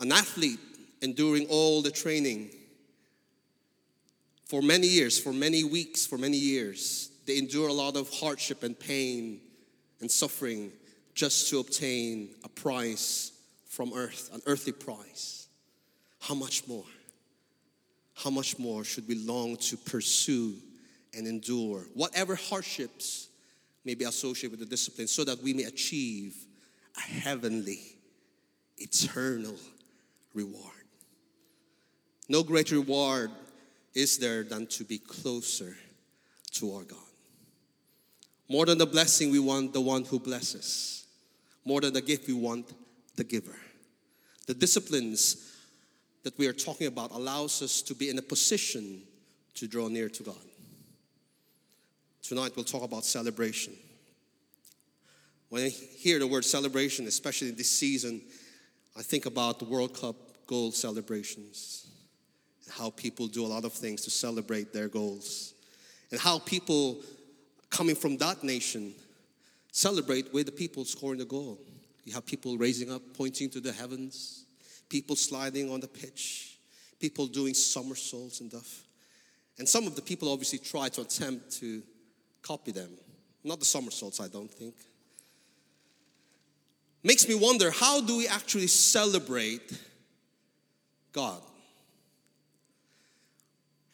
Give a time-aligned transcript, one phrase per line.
[0.00, 0.58] an athlete
[1.02, 2.50] enduring all the training
[4.46, 7.10] for many years, for many weeks, for many years.
[7.26, 9.40] They endure a lot of hardship and pain
[10.00, 10.72] and suffering
[11.14, 13.32] just to obtain a prize
[13.68, 15.46] from earth, an earthly prize.
[16.18, 16.84] How much more?
[18.14, 20.54] How much more should we long to pursue
[21.16, 23.28] and endure whatever hardships
[23.84, 26.34] may be associated with the discipline so that we may achieve
[26.96, 27.80] a heavenly,
[28.78, 29.56] eternal
[30.34, 30.72] reward?
[32.28, 33.30] No greater reward
[33.94, 35.76] is there than to be closer
[36.52, 36.98] to our God.
[38.48, 41.06] More than the blessing, we want the one who blesses.
[41.64, 42.72] More than the gift, we want
[43.16, 43.56] the giver.
[44.46, 45.56] The disciplines
[46.22, 49.02] that we are talking about allows us to be in a position
[49.54, 50.36] to draw near to God.
[52.22, 53.72] Tonight we'll talk about celebration.
[55.48, 58.20] When I hear the word celebration, especially in this season,
[58.96, 60.16] I think about the World Cup
[60.50, 61.90] goal celebrations
[62.70, 65.54] how people do a lot of things to celebrate their goals,
[66.10, 67.00] and how people
[67.68, 68.92] coming from that nation
[69.72, 71.58] celebrate with the people scoring the goal.
[72.04, 74.44] You have people raising up, pointing to the heavens,
[74.88, 76.58] people sliding on the pitch,
[76.98, 78.82] people doing somersaults and stuff.
[79.58, 81.82] And some of the people obviously try to attempt to
[82.42, 82.90] copy them.
[83.44, 84.74] Not the somersaults, I don't think.
[87.02, 89.72] Makes me wonder how do we actually celebrate
[91.12, 91.40] God?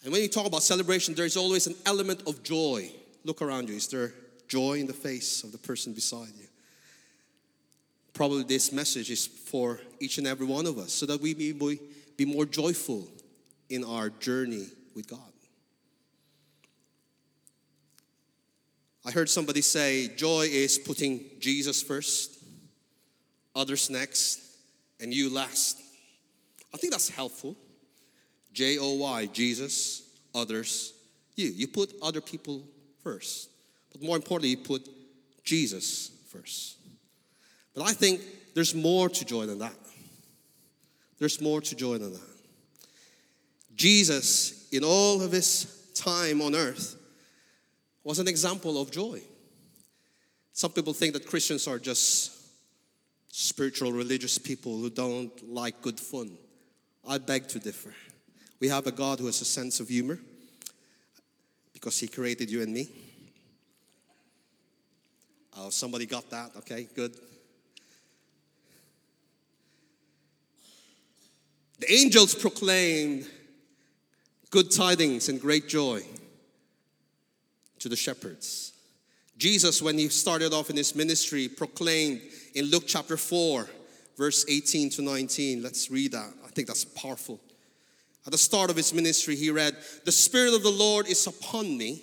[0.04, 2.90] And when you talk about celebration, there is always an element of joy.
[3.24, 3.76] Look around you.
[3.76, 4.12] Is there
[4.46, 6.46] joy in the face of the person beside you?
[8.12, 11.78] Probably this message is for each and every one of us so that we may
[12.16, 13.08] be more joyful
[13.68, 15.20] in our journey with God.
[19.04, 22.38] I heard somebody say joy is putting Jesus first,
[23.54, 24.40] others next,
[25.00, 25.80] and you last.
[26.76, 27.56] I think that's helpful.
[28.52, 30.02] J O Y, Jesus,
[30.34, 30.92] others,
[31.34, 31.46] you.
[31.46, 32.64] You put other people
[33.02, 33.48] first.
[33.90, 34.86] But more importantly, you put
[35.42, 36.76] Jesus first.
[37.74, 38.20] But I think
[38.52, 39.72] there's more to joy than that.
[41.18, 42.36] There's more to joy than that.
[43.74, 46.94] Jesus, in all of his time on earth,
[48.04, 49.22] was an example of joy.
[50.52, 52.32] Some people think that Christians are just
[53.28, 56.36] spiritual, religious people who don't like good fun.
[57.06, 57.94] I beg to differ.
[58.60, 60.18] We have a God who has a sense of humor
[61.72, 62.88] because He created you and me.
[65.56, 66.50] Oh, somebody got that.
[66.58, 67.16] Okay, good.
[71.78, 73.26] The angels proclaimed
[74.50, 76.02] good tidings and great joy
[77.78, 78.72] to the shepherds.
[79.36, 82.22] Jesus, when he started off in his ministry, proclaimed
[82.54, 83.68] in Luke chapter 4,
[84.16, 85.62] verse 18 to 19.
[85.62, 86.32] Let's read that.
[86.56, 87.38] Think that's powerful.
[88.24, 91.76] At the start of his ministry, he read, The Spirit of the Lord is upon
[91.76, 92.02] me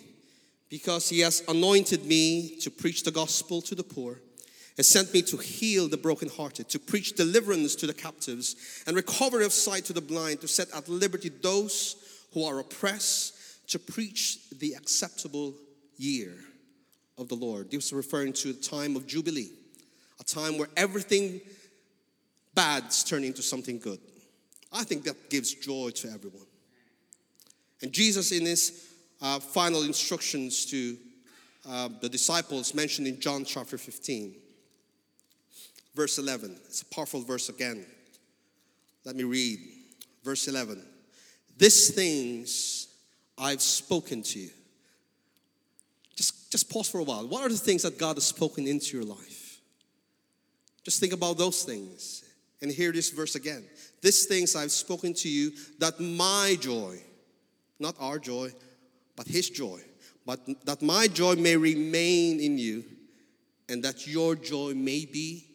[0.69, 4.21] because he has anointed me to preach the gospel to the poor,
[4.77, 9.43] has sent me to heal the brokenhearted, to preach deliverance to the captives, and recovery
[9.43, 11.95] of sight to the blind, to set at liberty those
[12.35, 15.55] who are oppressed, to preach the acceptable
[15.97, 16.35] year
[17.17, 17.71] of the Lord.
[17.71, 19.49] This was referring to the time of Jubilee,
[20.19, 21.41] a time where everything
[22.53, 23.97] bad's turned into something good.
[24.73, 26.47] I think that gives joy to everyone.
[27.81, 30.97] And Jesus, in his uh, final instructions to
[31.69, 34.35] uh, the disciples, mentioned in John chapter 15,
[35.95, 36.57] verse 11.
[36.65, 37.85] It's a powerful verse again.
[39.05, 39.59] Let me read
[40.23, 40.83] verse 11.
[41.57, 42.87] These things
[43.37, 44.49] I've spoken to you.
[46.15, 47.27] Just, just pause for a while.
[47.27, 49.59] What are the things that God has spoken into your life?
[50.83, 52.23] Just think about those things
[52.63, 53.65] and hear this verse again.
[54.01, 56.97] These things I've spoken to you, that my joy,
[57.77, 58.51] not our joy,
[59.17, 59.81] but his joy,
[60.25, 62.85] but that my joy may remain in you,
[63.67, 65.45] and that your joy may be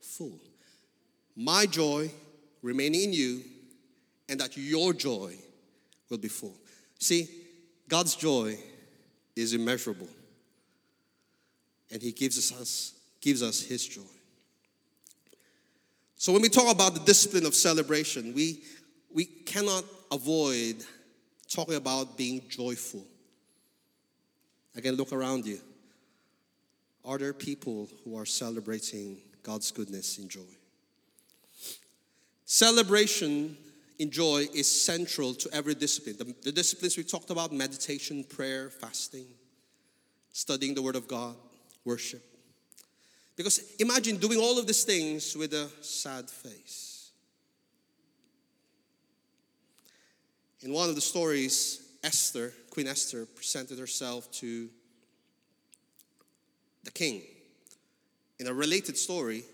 [0.00, 0.40] full.
[1.36, 2.10] My joy
[2.62, 3.42] remaining in you,
[4.30, 5.34] and that your joy
[6.08, 6.56] will be full.
[6.98, 7.28] See,
[7.88, 8.58] God's joy
[9.36, 10.08] is immeasurable,
[11.92, 14.15] and He gives us, gives us His joy.
[16.16, 18.62] So when we talk about the discipline of celebration, we,
[19.12, 20.76] we cannot avoid
[21.48, 23.04] talking about being joyful.
[24.74, 25.60] Again, look around you.
[27.04, 30.40] Are there people who are celebrating God's goodness in joy?
[32.46, 33.56] Celebration
[33.98, 36.16] in joy is central to every discipline.
[36.18, 39.26] The, the, disciplines we talked about meditation, prayer, fasting,
[40.32, 41.36] studying the Word of God,
[41.84, 42.22] worship.
[43.36, 47.10] Because imagine doing all of these things with a sad face.
[50.62, 54.68] In one of the stories, Esther, Queen Esther, presented herself to
[56.82, 57.22] the king.
[58.38, 59.44] In a related story,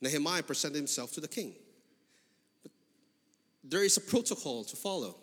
[0.00, 1.54] Nehemiah presented himself to the king.
[2.62, 2.72] But
[3.62, 5.16] there is a protocol to follow.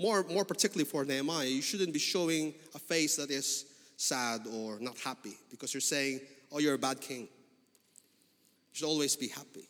[0.00, 3.66] More, more particularly for Nehemiah, you shouldn't be showing a face that is
[3.96, 6.20] sad or not happy because you're saying,
[6.54, 7.22] oh, you're a bad king.
[7.22, 7.28] You
[8.72, 9.68] should always be happy.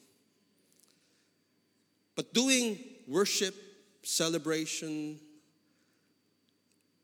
[2.14, 2.78] But doing
[3.08, 3.54] worship,
[4.02, 5.18] celebration,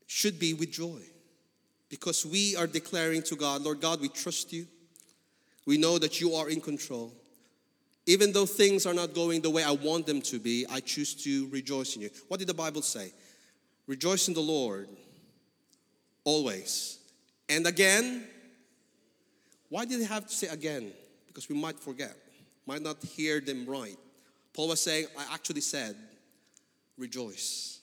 [0.07, 1.01] should be with joy
[1.89, 4.67] because we are declaring to God, Lord God, we trust you.
[5.67, 7.13] We know that you are in control.
[8.07, 11.15] Even though things are not going the way I want them to be, I choose
[11.25, 12.11] to rejoice in you.
[12.29, 13.13] What did the Bible say?
[13.87, 14.89] Rejoice in the Lord
[16.25, 16.99] always.
[17.49, 18.25] And again,
[19.71, 20.93] why did he have to say again?
[21.27, 22.15] Because we might forget,
[22.67, 23.97] might not hear them right.
[24.53, 25.97] Paul was saying, I actually said,
[26.99, 27.79] rejoice.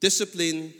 [0.00, 0.72] Discipline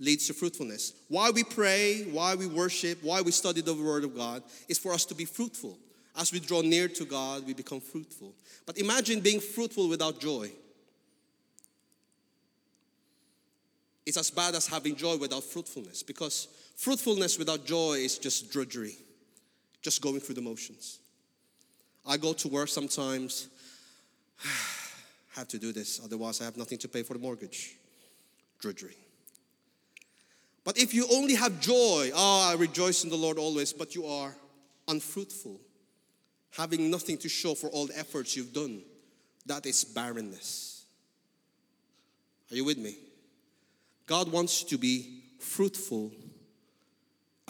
[0.00, 0.94] leads to fruitfulness.
[1.08, 4.92] Why we pray, why we worship, why we study the Word of God is for
[4.92, 5.78] us to be fruitful.
[6.16, 8.34] As we draw near to God, we become fruitful.
[8.66, 10.50] But imagine being fruitful without joy.
[14.04, 16.48] It's as bad as having joy without fruitfulness because
[16.82, 18.96] fruitfulness without joy is just drudgery,
[19.82, 20.98] just going through the motions.
[22.04, 23.46] I go to work sometimes,
[25.36, 27.76] have to do this, otherwise, I have nothing to pay for the mortgage.
[28.58, 28.96] Drudgery.
[30.64, 34.04] But if you only have joy, oh, I rejoice in the Lord always, but you
[34.04, 34.34] are
[34.88, 35.60] unfruitful,
[36.50, 38.82] having nothing to show for all the efforts you've done,
[39.46, 40.84] that is barrenness.
[42.50, 42.96] Are you with me?
[44.08, 46.10] God wants you to be fruitful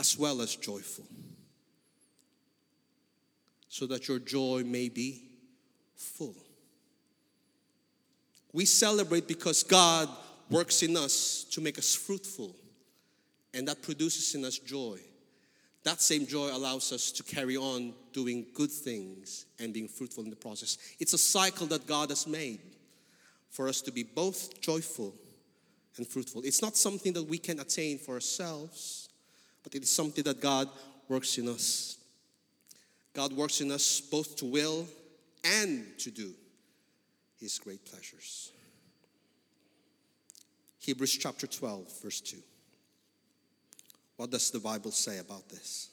[0.03, 1.05] as well as joyful,
[3.69, 5.23] so that your joy may be
[5.95, 6.35] full.
[8.53, 10.09] We celebrate because God
[10.51, 12.57] works in us to make us fruitful
[13.55, 14.99] and that produces in us joy.
[15.85, 20.31] That same joy allows us to carry on doing good things and being fruitful in
[20.31, 20.79] the process.
[20.99, 22.59] It's a cycle that God has made
[23.51, 25.15] for us to be both joyful
[25.97, 26.43] and fruitful.
[26.45, 29.02] It's not something that we can attain for ourselves,
[29.63, 30.69] but it is something that God
[31.09, 31.99] works in us.
[33.15, 34.87] God works in us both to will
[35.45, 36.33] and to do
[37.39, 38.53] His great pleasures.
[40.79, 42.37] Hebrews chapter 12, verse 2.
[44.17, 45.91] What does the Bible say about this?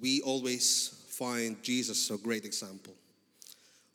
[0.00, 2.94] We always find Jesus a great example.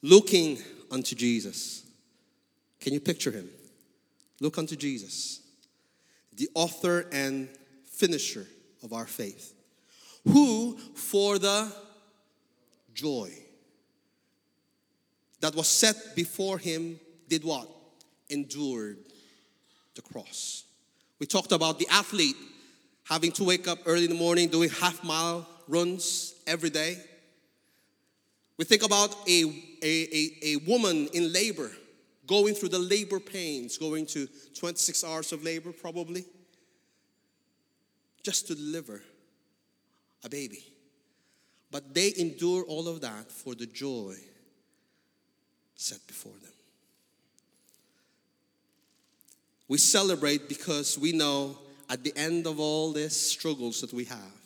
[0.02, 0.58] Looking
[0.90, 1.84] unto Jesus.
[2.80, 3.48] Can you picture him?
[4.42, 5.40] Look unto Jesus,
[6.34, 7.48] the author and
[7.86, 8.48] finisher
[8.84, 9.54] of our faith,
[10.28, 11.72] who for the
[12.94, 13.32] joy
[15.42, 17.00] that was set before him
[17.30, 17.70] did what?
[18.30, 18.98] Endured
[19.94, 20.64] the cross.
[21.20, 22.36] We talked about the athlete
[23.04, 26.98] having to wake up early in the morning doing half mile runs every day.
[28.58, 29.44] We think about a,
[29.84, 31.72] a, a, a, woman in labor
[32.32, 34.26] going through the labor pains, going to
[34.58, 36.24] 26 hours of labor probably,
[38.24, 39.02] just to deliver
[40.24, 40.64] a baby.
[41.72, 44.16] But they endure all of that for the joy
[45.76, 46.54] set before them.
[49.68, 51.58] We celebrate because we know
[51.90, 54.42] at the end of all these struggles that we have,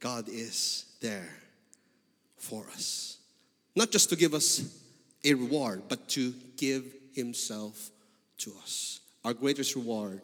[0.00, 1.30] God is there
[2.38, 3.18] for us.
[3.76, 4.79] Not just to give us
[5.24, 6.84] a reward, but to give
[7.14, 7.90] Himself
[8.38, 9.00] to us.
[9.24, 10.22] Our greatest reward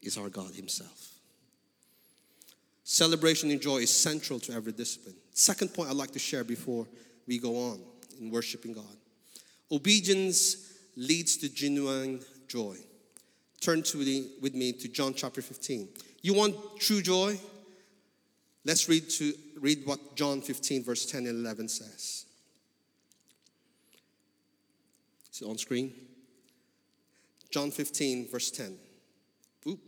[0.00, 1.10] is our God Himself.
[2.84, 5.14] Celebration and joy is central to every discipline.
[5.32, 6.86] Second point I'd like to share before
[7.26, 7.80] we go on
[8.20, 8.96] in worshiping God
[9.72, 12.76] obedience leads to genuine joy.
[13.60, 15.88] Turn to the, with me to John chapter 15.
[16.20, 17.40] You want true joy?
[18.64, 22.26] Let's read to read what John 15 verse 10 and 11 says.
[25.40, 25.92] On screen?
[27.50, 28.78] John 15 verse 10.
[29.66, 29.80] Oop.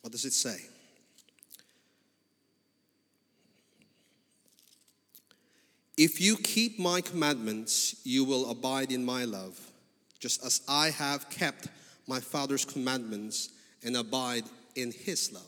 [0.00, 0.56] What does it say?
[5.96, 9.60] If you keep my commandments, you will abide in my love,
[10.18, 11.68] just as I have kept
[12.08, 13.50] my Father's commandments
[13.84, 15.42] and abide in his love.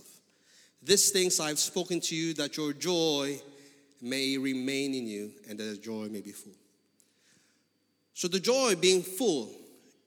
[0.83, 3.41] These things I have spoken to you that your joy
[4.03, 6.53] may remain in you and that the joy may be full.
[8.13, 9.51] So, the joy being full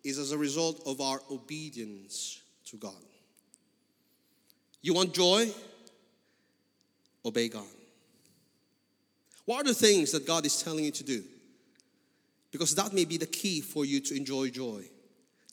[0.03, 2.93] is as a result of our obedience to God.
[4.81, 5.51] You want joy?
[7.25, 7.65] Obey God.
[9.45, 11.23] What are the things that God is telling you to do?
[12.51, 14.83] Because that may be the key for you to enjoy joy,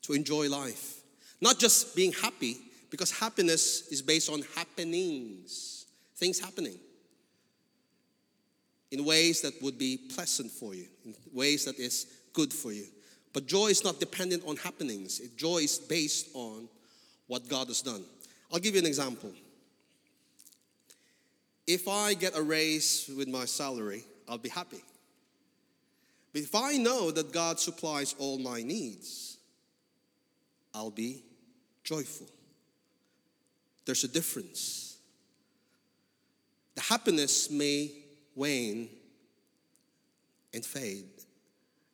[0.02, 1.00] to enjoy life.
[1.40, 2.56] Not just being happy,
[2.90, 5.86] because happiness is based on happenings,
[6.16, 6.78] things happening
[8.90, 12.86] in ways that would be pleasant for you, in ways that is good for you.
[13.32, 15.18] But joy is not dependent on happenings.
[15.36, 16.68] Joy is based on
[17.26, 18.04] what God has done.
[18.52, 19.32] I'll give you an example.
[21.66, 24.82] If I get a raise with my salary, I'll be happy.
[26.32, 29.33] But if I know that God supplies all my needs,
[30.74, 31.22] I'll be
[31.84, 32.26] joyful.
[33.86, 34.96] There's a difference.
[36.74, 37.92] The happiness may
[38.34, 38.88] wane
[40.52, 41.04] and fade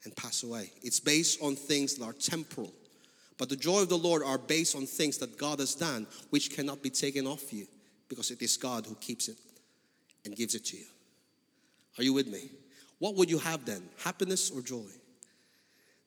[0.05, 0.73] and pass away.
[0.83, 2.73] It's based on things that are temporal.
[3.37, 6.55] But the joy of the Lord are based on things that God has done, which
[6.55, 7.67] cannot be taken off you
[8.09, 9.37] because it is God who keeps it
[10.25, 10.85] and gives it to you.
[11.99, 12.51] Are you with me?
[12.99, 13.83] What would you have then?
[14.03, 14.87] Happiness or joy?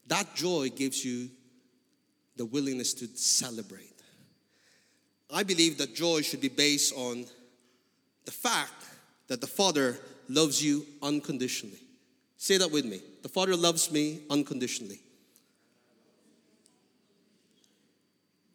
[0.07, 1.29] That joy gives you
[2.35, 3.93] the willingness to celebrate.
[5.31, 7.25] I believe that joy should be based on
[8.25, 8.71] the fact
[9.27, 9.97] that the Father
[10.29, 11.79] loves you unconditionally.
[12.37, 13.01] Say that with me.
[13.21, 14.99] The Father loves me unconditionally.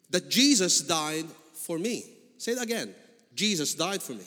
[0.09, 2.05] That Jesus died for me.
[2.37, 2.93] Say it again.
[3.35, 4.25] Jesus died for me.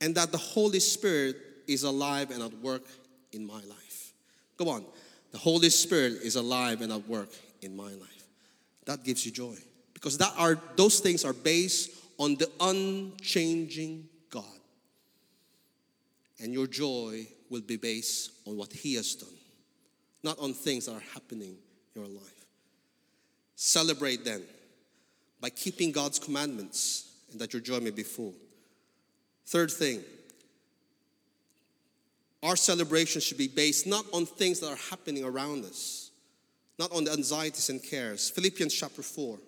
[0.00, 2.84] And that the Holy Spirit is alive and at work
[3.32, 4.12] in my life.
[4.56, 4.84] Go on.
[5.32, 7.30] The Holy Spirit is alive and at work
[7.64, 8.24] in my life.
[8.86, 9.56] That gives you joy.
[9.92, 14.44] Because that are those things are based on the unchanging God.
[16.40, 19.28] And your joy will be based on what He has done,
[20.22, 21.56] not on things that are happening
[21.94, 22.46] in your life.
[23.56, 24.42] Celebrate then
[25.40, 28.34] by keeping God's commandments and that your joy may be full.
[29.46, 30.02] Third thing,
[32.42, 36.03] our celebration should be based not on things that are happening around us,
[36.78, 38.30] not on the anxieties and cares.
[38.30, 39.38] Philippians chapter 4,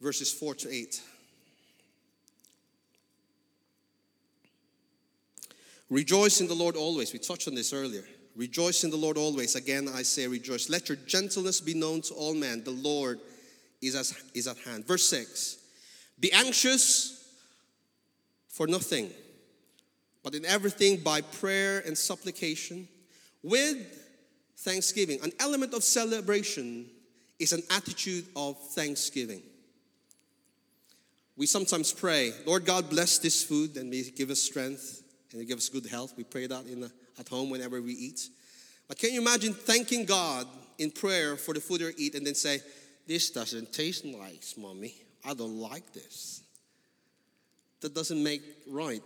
[0.00, 1.02] verses 4 to 8.
[5.90, 7.12] Rejoice in the Lord always.
[7.12, 8.04] We touched on this earlier.
[8.34, 9.54] Rejoice in the Lord always.
[9.54, 10.68] Again, I say rejoice.
[10.68, 12.64] Let your gentleness be known to all men.
[12.64, 13.20] The Lord
[13.80, 14.86] is, as, is at hand.
[14.86, 15.58] Verse 6
[16.18, 17.28] Be anxious
[18.48, 19.10] for nothing,
[20.22, 22.88] but in everything by prayer and supplication
[23.44, 23.76] with
[24.58, 25.20] thanksgiving.
[25.22, 26.86] An element of celebration
[27.38, 29.42] is an attitude of thanksgiving.
[31.36, 35.58] We sometimes pray, Lord God, bless this food and may give us strength and give
[35.58, 36.14] us good health.
[36.16, 38.28] We pray that in at home whenever we eat.
[38.88, 40.46] But can you imagine thanking God
[40.78, 42.60] in prayer for the food you eat and then say,
[43.06, 44.94] This doesn't taste nice, mommy.
[45.24, 46.42] I don't like this.
[47.80, 49.02] That doesn't make right.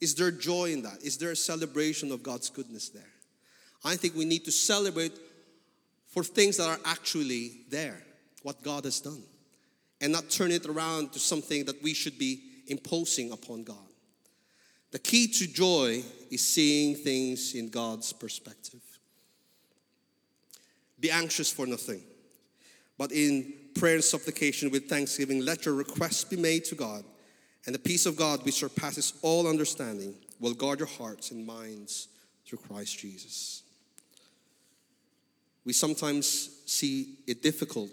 [0.00, 1.02] Is there joy in that?
[1.02, 3.02] Is there a celebration of God's goodness there?
[3.84, 5.18] I think we need to celebrate
[6.08, 8.02] for things that are actually there,
[8.42, 9.22] what God has done,
[10.00, 13.76] and not turn it around to something that we should be imposing upon God.
[14.90, 18.80] The key to joy is seeing things in God's perspective.
[20.98, 22.02] Be anxious for nothing,
[22.98, 27.04] but in prayer and supplication with thanksgiving, let your requests be made to God,
[27.66, 32.08] and the peace of God, which surpasses all understanding, will guard your hearts and minds
[32.44, 33.62] through Christ Jesus.
[35.64, 37.90] We sometimes see it difficult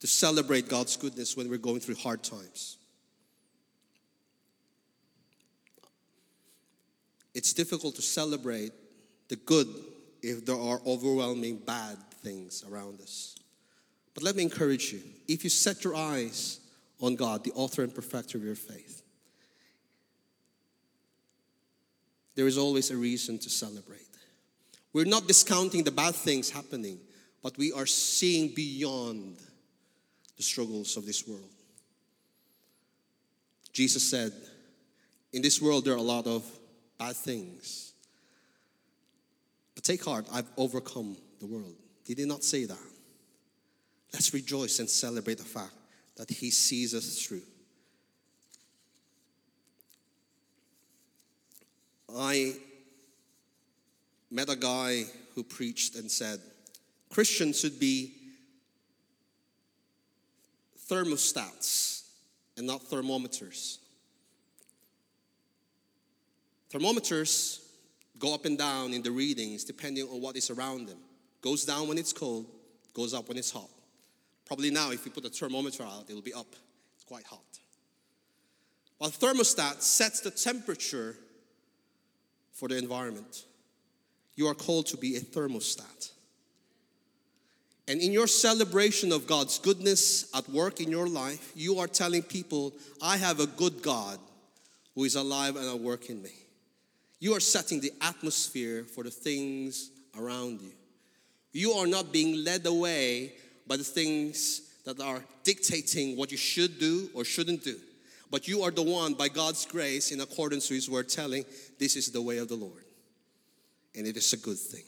[0.00, 2.76] to celebrate God's goodness when we're going through hard times.
[7.34, 8.72] It's difficult to celebrate
[9.28, 9.68] the good
[10.22, 13.36] if there are overwhelming bad things around us.
[14.14, 16.60] But let me encourage you if you set your eyes
[17.00, 19.02] on God, the author and perfecter of your faith,
[22.34, 24.11] there is always a reason to celebrate.
[24.92, 26.98] We're not discounting the bad things happening,
[27.42, 29.38] but we are seeing beyond
[30.36, 31.48] the struggles of this world.
[33.72, 34.32] Jesus said,
[35.32, 36.44] In this world, there are a lot of
[36.98, 37.92] bad things.
[39.74, 41.74] But take heart, I've overcome the world.
[42.06, 42.76] He did not say that?
[44.12, 45.72] Let's rejoice and celebrate the fact
[46.16, 47.42] that he sees us through.
[52.14, 52.56] I
[54.32, 56.40] met a guy who preached and said,
[57.10, 58.14] Christians should be
[60.88, 62.08] thermostats
[62.56, 63.78] and not thermometers.
[66.70, 67.60] Thermometers
[68.18, 70.98] go up and down in the readings depending on what is around them.
[71.42, 72.46] Goes down when it's cold,
[72.94, 73.68] goes up when it's hot.
[74.46, 76.54] Probably now, if you put a thermometer out, it'll be up.
[76.94, 77.40] It's quite hot.
[78.98, 81.16] While thermostat sets the temperature
[82.52, 83.44] for the environment,
[84.34, 86.10] you are called to be a thermostat.
[87.88, 92.22] And in your celebration of God's goodness at work in your life, you are telling
[92.22, 92.72] people,
[93.02, 94.18] I have a good God
[94.94, 96.32] who is alive and at work in me.
[97.18, 100.72] You are setting the atmosphere for the things around you.
[101.52, 103.32] You are not being led away
[103.66, 107.76] by the things that are dictating what you should do or shouldn't do.
[108.30, 111.44] But you are the one, by God's grace, in accordance with His word, telling,
[111.78, 112.82] This is the way of the Lord.
[113.94, 114.84] And it is a good thing.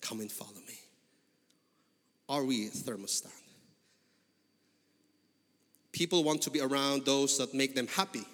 [0.00, 0.78] Come and follow me.
[2.28, 3.32] Are we a thermostat?
[5.92, 8.24] People want to be around those that make them happy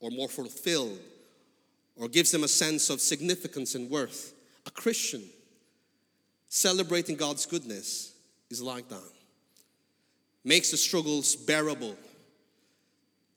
[0.00, 0.98] or more fulfilled
[1.96, 4.32] or gives them a sense of significance and worth.
[4.66, 5.22] A Christian
[6.48, 8.14] celebrating God's goodness
[8.50, 9.10] is like that.
[10.44, 11.96] Makes the struggles bearable,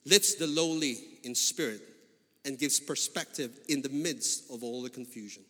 [0.04, 1.80] lifts the lowly in spirit,
[2.44, 5.42] and gives perspective in the midst of all the confusion.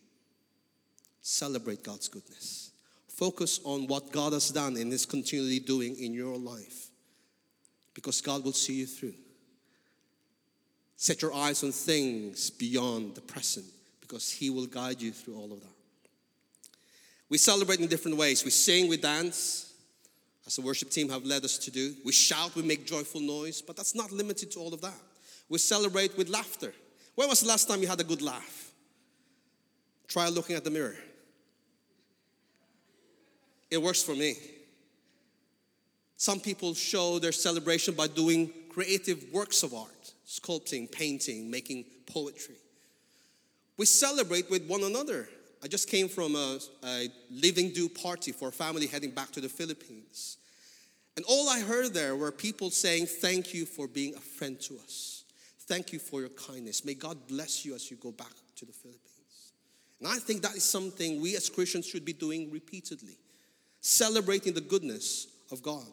[1.29, 2.71] Celebrate God's goodness.
[3.07, 6.87] Focus on what God has done and is continually doing in your life
[7.93, 9.13] because God will see you through.
[10.95, 13.67] Set your eyes on things beyond the present
[14.01, 15.67] because He will guide you through all of that.
[17.29, 18.43] We celebrate in different ways.
[18.43, 19.71] We sing, we dance,
[20.47, 21.93] as the worship team have led us to do.
[22.03, 24.99] We shout, we make joyful noise, but that's not limited to all of that.
[25.47, 26.73] We celebrate with laughter.
[27.13, 28.71] When was the last time you had a good laugh?
[30.07, 30.95] Try looking at the mirror.
[33.71, 34.35] It works for me.
[36.17, 42.55] Some people show their celebration by doing creative works of art, sculpting, painting, making poetry.
[43.77, 45.29] We celebrate with one another.
[45.63, 49.41] I just came from a, a living do party for a family heading back to
[49.41, 50.37] the Philippines.
[51.15, 54.75] And all I heard there were people saying, Thank you for being a friend to
[54.75, 55.23] us.
[55.67, 56.83] Thank you for your kindness.
[56.83, 59.53] May God bless you as you go back to the Philippines.
[59.99, 63.17] And I think that is something we as Christians should be doing repeatedly
[63.81, 65.85] celebrating the goodness of God.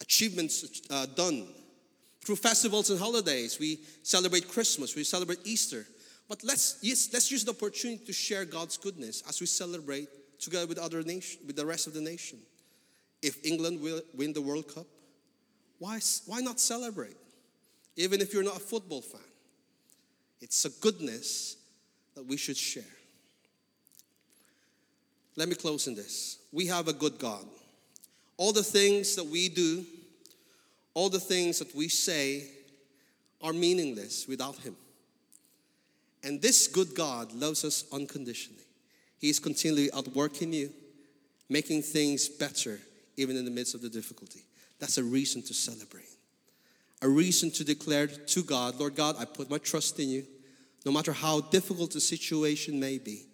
[0.00, 1.46] Achievements uh, done.
[2.24, 5.86] Through festivals and holidays, we celebrate Christmas, we celebrate Easter.
[6.28, 10.08] But let's, yes, let's use the opportunity to share God's goodness as we celebrate
[10.40, 12.38] together with, other nation, with the rest of the nation.
[13.22, 14.86] If England will win the World Cup,
[15.78, 17.16] why, why not celebrate?
[17.96, 19.20] Even if you're not a football fan.
[20.40, 21.56] It's a goodness
[22.14, 22.84] that we should share.
[25.36, 26.38] Let me close in this.
[26.52, 27.44] We have a good God.
[28.36, 29.84] All the things that we do,
[30.94, 32.48] all the things that we say
[33.40, 34.76] are meaningless without Him.
[36.22, 38.62] And this good God loves us unconditionally.
[39.18, 40.70] He is continually at work in you,
[41.48, 42.78] making things better
[43.16, 44.40] even in the midst of the difficulty.
[44.78, 46.08] That's a reason to celebrate.
[47.02, 50.24] A reason to declare to God, Lord God, I put my trust in you.
[50.86, 53.26] No matter how difficult the situation may be,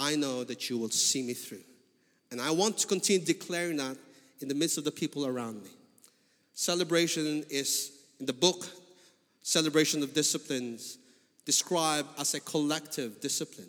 [0.00, 1.62] I know that you will see me through.
[2.30, 3.98] And I want to continue declaring that
[4.40, 5.70] in the midst of the people around me.
[6.54, 8.66] Celebration is, in the book,
[9.42, 10.96] Celebration of Disciplines,
[11.44, 13.68] described as a collective discipline.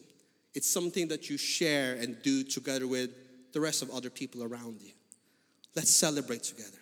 [0.53, 3.09] It's something that you share and do together with
[3.51, 4.91] the rest of other people around you.
[5.75, 6.77] Let's celebrate together.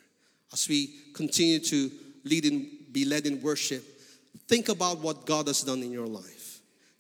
[0.54, 1.92] As we continue to
[2.24, 3.84] lead in, be led in worship,
[4.48, 6.38] think about what God has done in your life.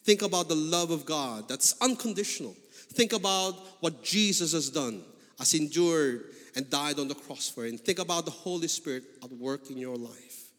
[0.03, 2.55] Think about the love of God that's unconditional.
[2.93, 5.03] Think about what Jesus has done,
[5.37, 6.23] has endured
[6.55, 7.65] and died on the cross for.
[7.65, 10.49] And think about the Holy Spirit at work in your life.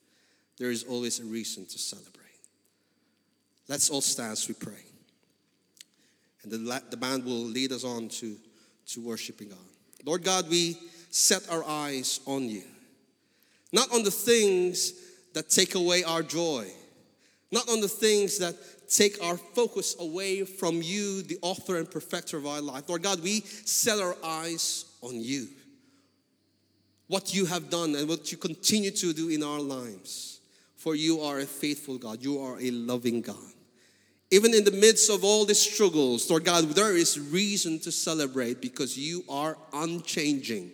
[0.58, 2.10] There is always a reason to celebrate.
[3.68, 4.84] Let's all stand as we pray.
[6.42, 8.36] And the, the band will lead us on to,
[8.88, 9.58] to worshiping God.
[10.04, 10.76] Lord God, we
[11.10, 12.62] set our eyes on you,
[13.72, 14.92] not on the things
[15.34, 16.66] that take away our joy,
[17.52, 18.54] not on the things that
[18.90, 22.88] take our focus away from you, the author and perfecter of our life.
[22.88, 25.46] Lord God, we set our eyes on you.
[27.06, 30.40] What you have done and what you continue to do in our lives.
[30.76, 33.36] For you are a faithful God, you are a loving God.
[34.32, 38.60] Even in the midst of all the struggles, Lord God, there is reason to celebrate
[38.60, 40.70] because you are unchanging.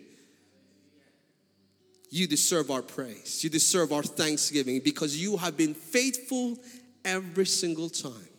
[2.09, 3.43] You deserve our praise.
[3.43, 6.57] You deserve our thanksgiving because you have been faithful
[7.05, 8.29] every single time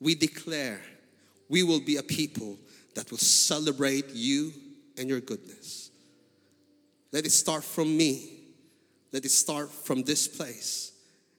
[0.00, 0.80] we declare
[1.48, 2.58] we will be a people
[2.94, 4.52] that will celebrate you
[4.98, 5.90] and your goodness.
[7.12, 8.30] Let it start from me.
[9.12, 10.92] Let it start from this place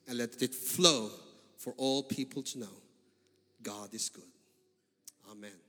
[0.08, 1.10] and let it flow
[1.58, 2.78] for all people to know
[3.62, 4.24] God is good.
[5.30, 5.67] Amen.